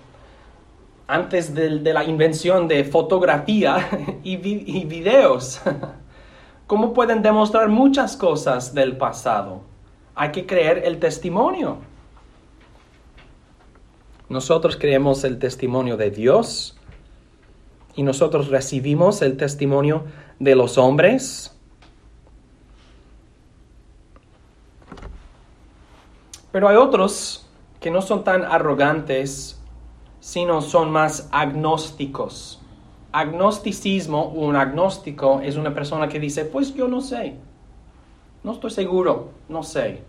[1.07, 5.61] antes de, la invención de fotografía y, y videos.
[6.67, 9.61] ¿Cómo pueden demostrar muchas cosas del pasado?
[10.17, 11.79] Hay que creer el testimonio.
[14.29, 16.77] Nosotros creemos el testimonio de Dios
[17.95, 20.07] y nosotros recibimos el testimonio
[20.41, 21.57] de los hombres.
[26.51, 27.46] Pero hay otros
[27.87, 29.63] que no son tan arrogantes,
[30.19, 32.61] sino son más agnósticos.
[33.13, 37.37] Agnosticismo, un agnóstico es una persona que dice, pues yo no sé,
[38.43, 40.03] no estoy seguro, no sé.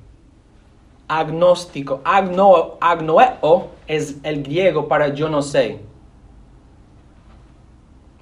[1.07, 5.79] Agnóstico, agno, agnoeo es el griego para yo no sé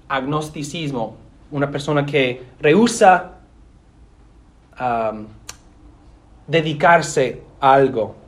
[0.10, 1.16] agnosticismo,
[1.50, 3.36] una persona que rehúsa
[6.46, 8.25] dedicarse a algo.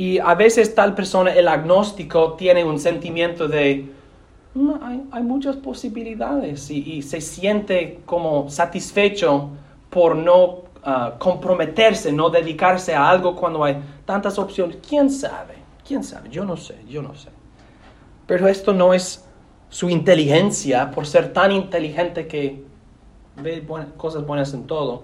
[0.00, 3.86] Y a veces tal persona, el agnóstico, tiene un sentimiento de,
[4.54, 4.72] mm,
[5.12, 9.50] hay, muchas posibilidades y, se siente como satisfecho
[9.90, 13.76] por no ah, comprometerse, no dedicarse a algo cuando hay
[14.06, 14.78] tantas opciones.
[14.88, 15.56] ¿Quién sabe?
[15.86, 16.30] ¿Quién sabe?
[16.30, 17.28] Yo no sé, yo no sé.
[18.26, 19.22] Pero esto no es
[19.68, 22.64] su inteligencia, por ser tan inteligente que
[23.36, 23.66] ve
[23.98, 25.02] cosas buenas en todo,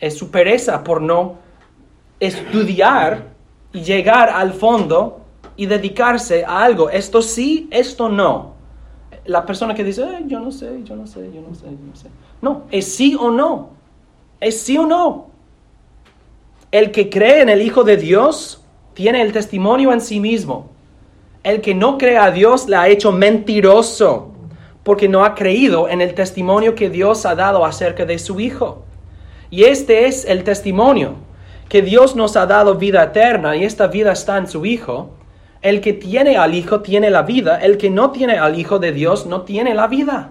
[0.00, 1.36] es su pereza por no
[2.18, 3.33] estudiar y
[3.82, 5.20] llegar al fondo
[5.56, 6.90] y dedicarse a algo.
[6.90, 8.54] Esto sí, esto no.
[9.26, 11.96] La persona que dice, yo no sé, yo no sé, yo no sé, yo no
[11.96, 12.08] sé.
[12.40, 13.70] No, es sí o no.
[14.40, 15.26] Es sí o no.
[16.70, 18.62] El que cree en el Hijo de Dios
[18.94, 20.70] tiene el testimonio en sí mismo.
[21.42, 24.32] El que no cree a Dios le ha hecho mentiroso,
[24.82, 28.84] porque no ha creído en el testimonio que Dios ha dado acerca de su Hijo.
[29.50, 31.14] Y este es el testimonio,
[31.74, 35.10] que Dios nos ha dado vida eterna y esta vida está en su Hijo.
[35.60, 38.92] El que tiene al Hijo tiene la vida, el que no tiene al Hijo de
[38.92, 40.30] Dios no tiene la vida.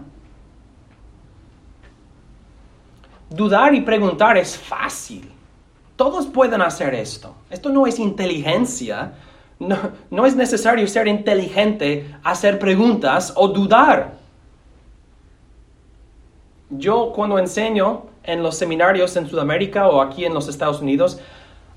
[3.30, 5.30] Dudar y preguntar es fácil.
[5.98, 7.36] Todos pueden hacer esto.
[7.50, 9.12] Esto no es inteligencia,
[9.60, 14.14] no, es necesario ser inteligente, hacer preguntas o dudar.
[16.70, 21.20] Yo cuando enseño en los seminarios en Sudamérica o aquí en los Estados Unidos,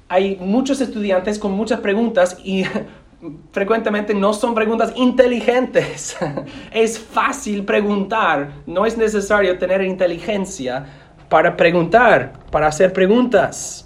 [0.09, 2.64] hay muchos estudiantes con muchas preguntas y
[3.53, 6.16] frecuentemente no son preguntas inteligentes.
[6.72, 10.86] es fácil preguntar, no es necesario tener inteligencia
[11.28, 13.82] para preguntar, para hacer preguntas.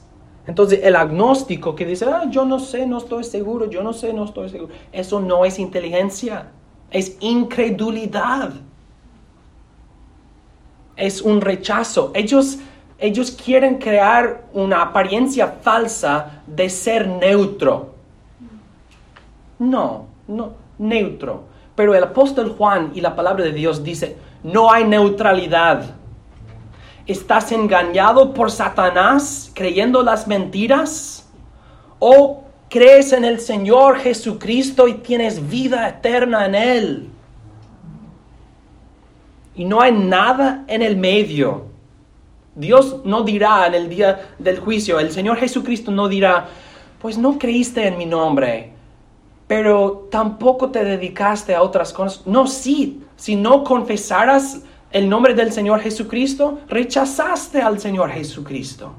[0.46, 4.12] Entonces el agnóstico que dice, ah, yo no sé, no estoy seguro, yo no sé,
[4.12, 6.50] no estoy seguro, eso no es inteligencia,
[6.90, 8.52] es incredulidad.
[11.00, 12.12] Es un rechazo.
[12.14, 12.58] Ellos,
[12.98, 17.94] ellos quieren crear una apariencia falsa de ser neutro.
[19.58, 21.44] No, no, neutro.
[21.74, 25.94] Pero el apóstol Juan y la palabra de Dios dice, no hay neutralidad.
[27.06, 31.28] ¿Estás engañado por Satanás creyendo las mentiras?
[31.98, 37.10] ¿O crees en el Señor Jesucristo y tienes vida eterna en Él?
[39.54, 41.66] Y no hay nada en el medio.
[42.54, 46.48] Dios no dirá en el día del juicio, el Señor Jesucristo no dirá,
[47.00, 48.72] pues no creíste en mi nombre,
[49.46, 52.26] pero tampoco te dedicaste a otras cosas.
[52.26, 58.92] No, sí, si no confesaras el nombre del Señor Jesucristo, rechazaste al Señor Jesucristo.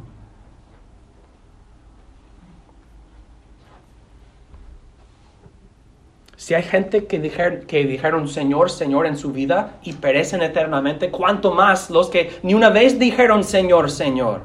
[6.51, 11.89] Si hay gente que, dijeron Señor, Señor en su vida y perecen eternamente, ¿cuánto más
[11.89, 14.41] los que ni una vez dijeron Señor, Señor?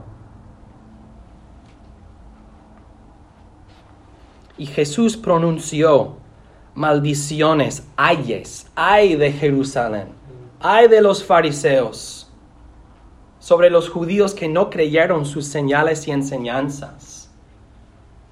[4.57, 6.19] Y Jesús pronunció
[6.77, 10.07] maldiciones, ayes, ay de Jerusalén,
[10.61, 12.31] ay de los fariseos,
[13.41, 17.35] sobre los judíos que no creyeron sus señales y enseñanzas.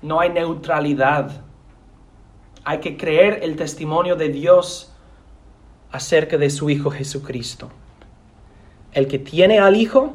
[0.01, 1.43] No hay neutralidad.
[2.65, 4.93] Hay que creer el testimonio de Dios
[5.93, 7.71] acerca de su Hijo Jesucristo.
[8.93, 10.15] El que tiene al Hijo,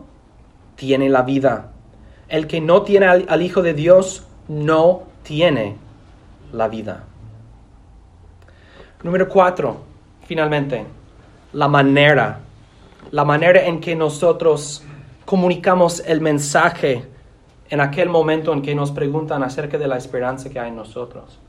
[0.75, 1.71] tiene la vida.
[2.27, 5.77] El que no tiene al, al Hijo de Dios, no tiene
[6.51, 7.03] la vida.
[9.03, 9.77] Número cuatro,
[10.25, 10.85] finalmente,
[11.53, 12.39] la manera,
[13.11, 14.83] la manera en que nosotros
[15.25, 17.05] comunicamos el mensaje
[17.69, 21.39] en aquel momento en que nos preguntan acerca de la esperanza que hay en nosotros.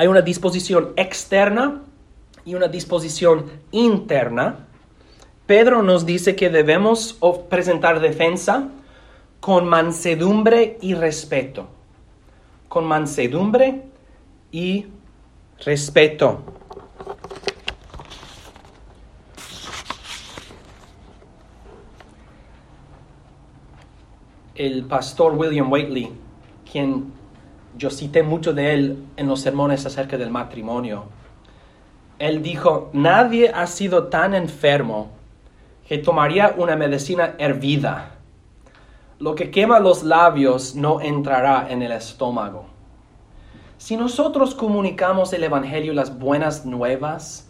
[0.00, 1.82] Hay una disposición externa
[2.46, 4.66] y una disposición interna.
[5.44, 7.18] Pedro nos dice que debemos
[7.50, 8.68] presentar defensa
[9.40, 11.68] con mansedumbre y respeto.
[12.70, 13.82] Con mansedumbre
[14.50, 14.86] y
[15.66, 16.44] respeto.
[24.54, 26.10] El pastor William Waitley,
[26.72, 27.19] quien
[27.80, 31.06] yo cité mucho de él en los sermones acerca del matrimonio,
[32.18, 35.08] él dijo, nadie ha sido tan enfermo
[35.88, 38.20] que tomaría una medicina hervida
[39.20, 42.64] lo que quema los labios no entrará en el estómago.
[43.76, 47.46] Si nosotros comunicamos el Evangelio, las buenas nuevas,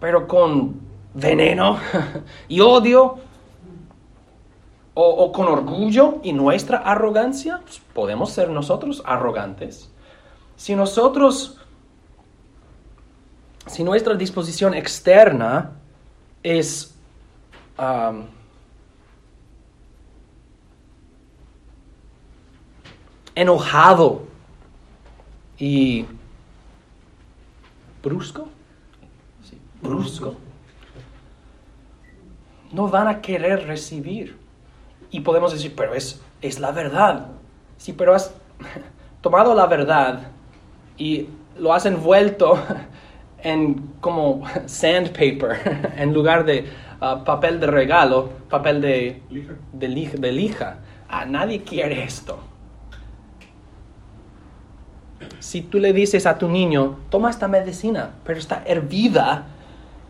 [0.00, 0.80] pero con
[1.12, 1.78] veneno
[2.48, 3.16] y odio,
[4.94, 9.90] o, con orgullo y nuestra arrogancia, pues, podemos ser nosotros arrogantes.
[10.56, 11.58] Si nosotros,
[13.66, 15.72] si nuestra disposición externa
[16.42, 16.94] es
[23.34, 24.26] enojado
[25.58, 26.04] y
[28.02, 28.48] brusco.
[29.80, 30.36] brusco.
[32.72, 34.41] No van a querer recibir.
[35.12, 37.28] Y podemos decir, pero es, es la verdad.
[37.76, 38.34] Sí, pero has
[39.20, 40.32] tomado la verdad
[40.98, 42.58] y lo has envuelto
[43.42, 46.66] en como sandpaper en lugar de
[47.00, 49.22] uh, papel de regalo, papel de
[49.72, 50.78] De, lija, de lija.
[51.08, 52.38] Ah, nadie quiere esto.
[55.40, 59.46] Si tú le dices a tu niño, toma esta medicina, pero está hervida,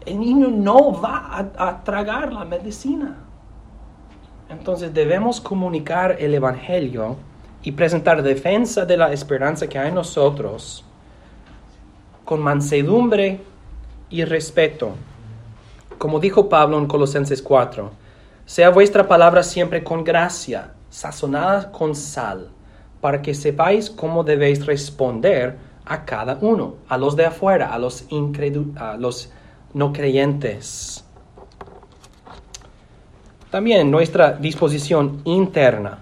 [0.06, 3.16] el niño no va a, tragar la medicina.
[4.52, 7.16] Entonces debemos comunicar el Evangelio
[7.62, 10.84] y presentar defensa de la esperanza que hay en nosotros
[12.26, 13.40] con mansedumbre
[14.10, 14.90] y respeto.
[15.96, 17.90] Como dijo Pablo en Colosenses 4,
[18.44, 22.50] sea vuestra palabra siempre con gracia, sazonada con sal
[23.00, 28.06] para que sepáis cómo debéis responder a cada uno, a los de afuera, a los,
[28.76, 29.30] a los
[29.72, 31.04] no creyentes.
[33.52, 35.98] También nuestra disposición interna.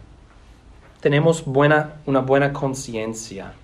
[1.00, 3.54] Tenemos buena, una buena conciencia.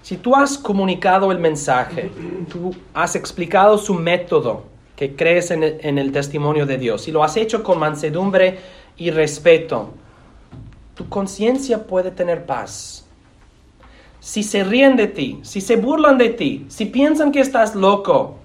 [0.00, 2.10] Si tú has comunicado el mensaje,
[2.50, 4.64] tú has explicado su método
[4.96, 8.60] que crees en el, en el testimonio de Dios y lo has hecho con mansedumbre
[8.96, 9.90] y respeto,
[10.94, 13.04] tu conciencia puede tener paz.
[14.20, 18.38] Si se ríen de ti, si se burlan de ti, si piensan que estás loco,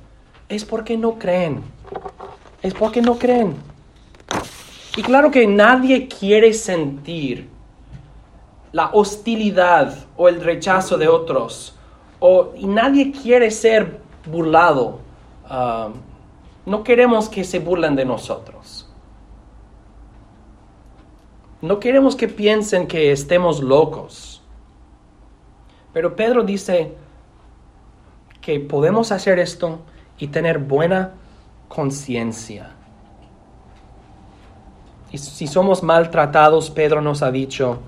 [0.50, 1.64] es porque no creen.
[2.62, 3.56] Es porque no creen.
[4.96, 7.50] Y claro que nadie quiere sentir
[8.72, 11.76] la hostilidad o el rechazo de otros.
[12.20, 15.00] O, y nadie quiere ser burlado.
[15.50, 15.94] Um,
[16.66, 18.88] No queremos que se burlen de nosotros.
[21.62, 24.42] No queremos que piensen que estemos locos.
[25.94, 26.94] Pero Pedro dice
[28.42, 29.80] que podemos hacer esto
[30.18, 31.14] y tener buena
[31.74, 32.72] conciencia.
[35.12, 37.80] Y si somos maltratados, Pedro nos ha dicho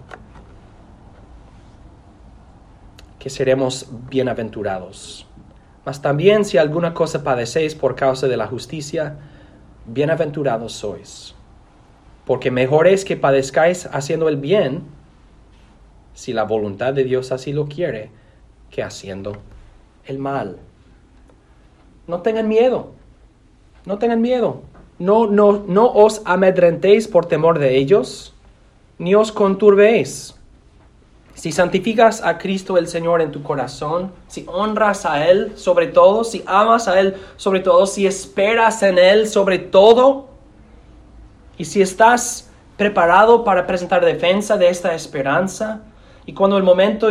[3.19, 5.27] que seremos bienaventurados.
[5.85, 9.17] Mas también si alguna cosa padecéis por causa de la justicia,
[9.85, 11.35] bienaventurados sois.
[12.25, 14.83] Porque mejor es que padezcáis haciendo el bien,
[16.13, 18.11] si la voluntad de Dios así lo quiere,
[18.69, 19.37] que haciendo
[20.05, 20.57] el mal.
[22.07, 22.93] No tengan miedo,
[23.85, 24.61] no tengan miedo.
[24.99, 28.33] No, no, no os amedrentéis por temor de ellos,
[28.97, 30.35] ni os conturbéis
[31.35, 36.23] si santificas a Cristo el Señor en tu corazón, si honras a Él sobre todo,
[36.23, 40.27] si amas a Él sobre todo, si esperas en Él sobre todo,
[41.57, 45.81] y si estás preparado para presentar defensa de esta esperanza,
[46.25, 47.09] y cuando el momento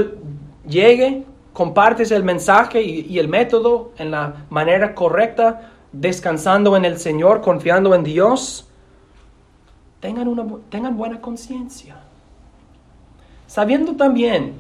[0.67, 7.41] llegue, compartes el mensaje y, el método en la manera correcta, descansando en el Señor,
[7.41, 8.67] confiando en Dios,
[10.01, 11.97] tengan, una, tengan buena conciencia
[13.53, 14.55] sabiendo también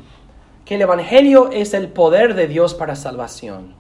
[0.67, 3.75] que el Evangelio es el poder de Dios para salvación.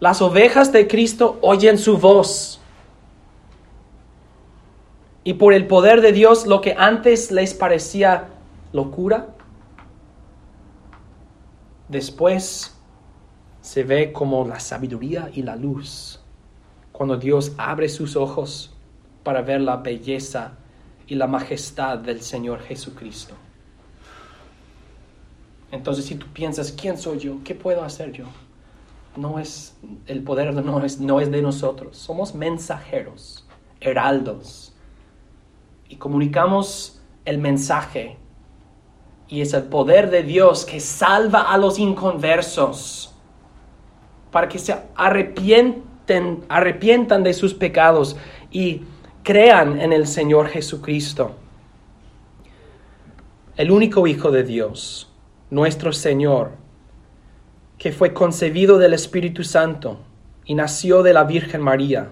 [0.00, 2.60] Las ovejas de Cristo oyen su voz.
[5.22, 8.30] Y por el poder de Dios, lo que antes les parecía
[8.72, 9.28] locura,
[11.86, 12.76] después
[13.60, 16.20] se ve como la sabiduría y la luz.
[16.92, 18.74] Cuando Dios abre sus ojos
[19.22, 20.52] para ver la belleza
[21.06, 23.34] y la majestad del Señor Jesucristo.
[25.70, 27.38] Entonces, si tú piensas, ¿quién soy yo?
[27.44, 28.24] ¿Qué puedo hacer yo?
[29.16, 31.96] No es, el poder no es, no es de nosotros.
[31.96, 33.46] Somos mensajeros,
[33.80, 34.72] heraldos.
[35.88, 38.16] Y comunicamos el mensaje.
[39.28, 43.07] Y es el poder de Dios que salva a los inconversos
[44.30, 48.16] para que se arrepienten, arrepientan de sus pecados
[48.50, 48.82] y
[49.22, 51.32] crean en el Señor Jesucristo,
[53.56, 55.10] el único Hijo de Dios,
[55.50, 56.52] nuestro Señor,
[57.78, 59.98] que fue concebido del Espíritu Santo
[60.44, 62.08] y nació de la Virgen María.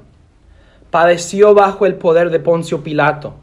[0.91, 3.35] Padeció bajo el poder de Poncio Pilato,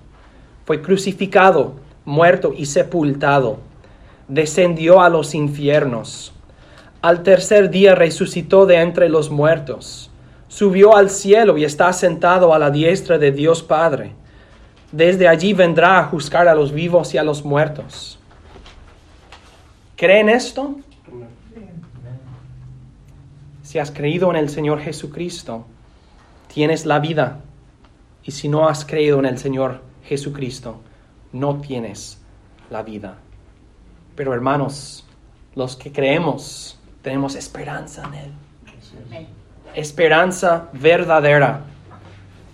[0.66, 1.74] fue crucificado,
[2.06, 3.60] muerto y sepultado,
[4.28, 6.33] descendió a los infiernos.
[7.04, 10.10] Al tercer día resucitó de entre los muertos
[10.54, 14.14] subió al cielo y está sentado a la diestra de Dios Padre.
[14.92, 18.20] Desde allí vendrá a juzgar a los vivos y a los muertos.
[19.96, 20.76] ¿Creen esto?
[23.64, 25.66] Si has creído en el Señor Jesucristo,
[26.54, 27.40] tienes la vida.
[28.24, 30.82] Y si no has creído en el Señor Jesucristo,
[31.32, 32.22] no tienes
[32.70, 33.18] la vida.
[34.16, 35.04] Pero hermanos,
[35.56, 39.28] los que creemos, tenemos esperanza en Él.
[39.76, 41.62] Esperanza verdadera.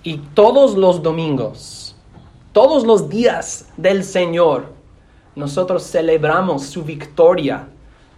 [0.03, 1.95] Y todos los domingos,
[2.51, 4.73] todos los días del Señor,
[5.35, 7.67] nosotros celebramos su victoria,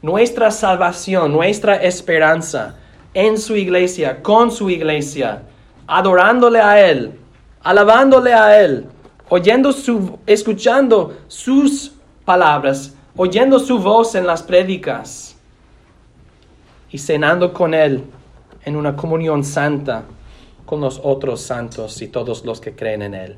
[0.01, 2.75] nuestra salvación, nuestra esperanza
[3.13, 5.43] en su iglesia, con su iglesia,
[5.85, 7.19] adorándole a Él,
[7.61, 8.85] alabándole a Él,
[9.27, 11.91] oyendo su, escuchando sus
[12.23, 15.30] palabras, oyendo su voz en las prédicas
[16.91, 18.03] y cenando con Él
[18.63, 20.03] en una comunión santa
[20.65, 23.35] con los otros santos y todos los que creen en Él.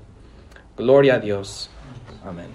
[0.77, 1.69] Gloria a Dios.
[2.23, 2.47] Amén.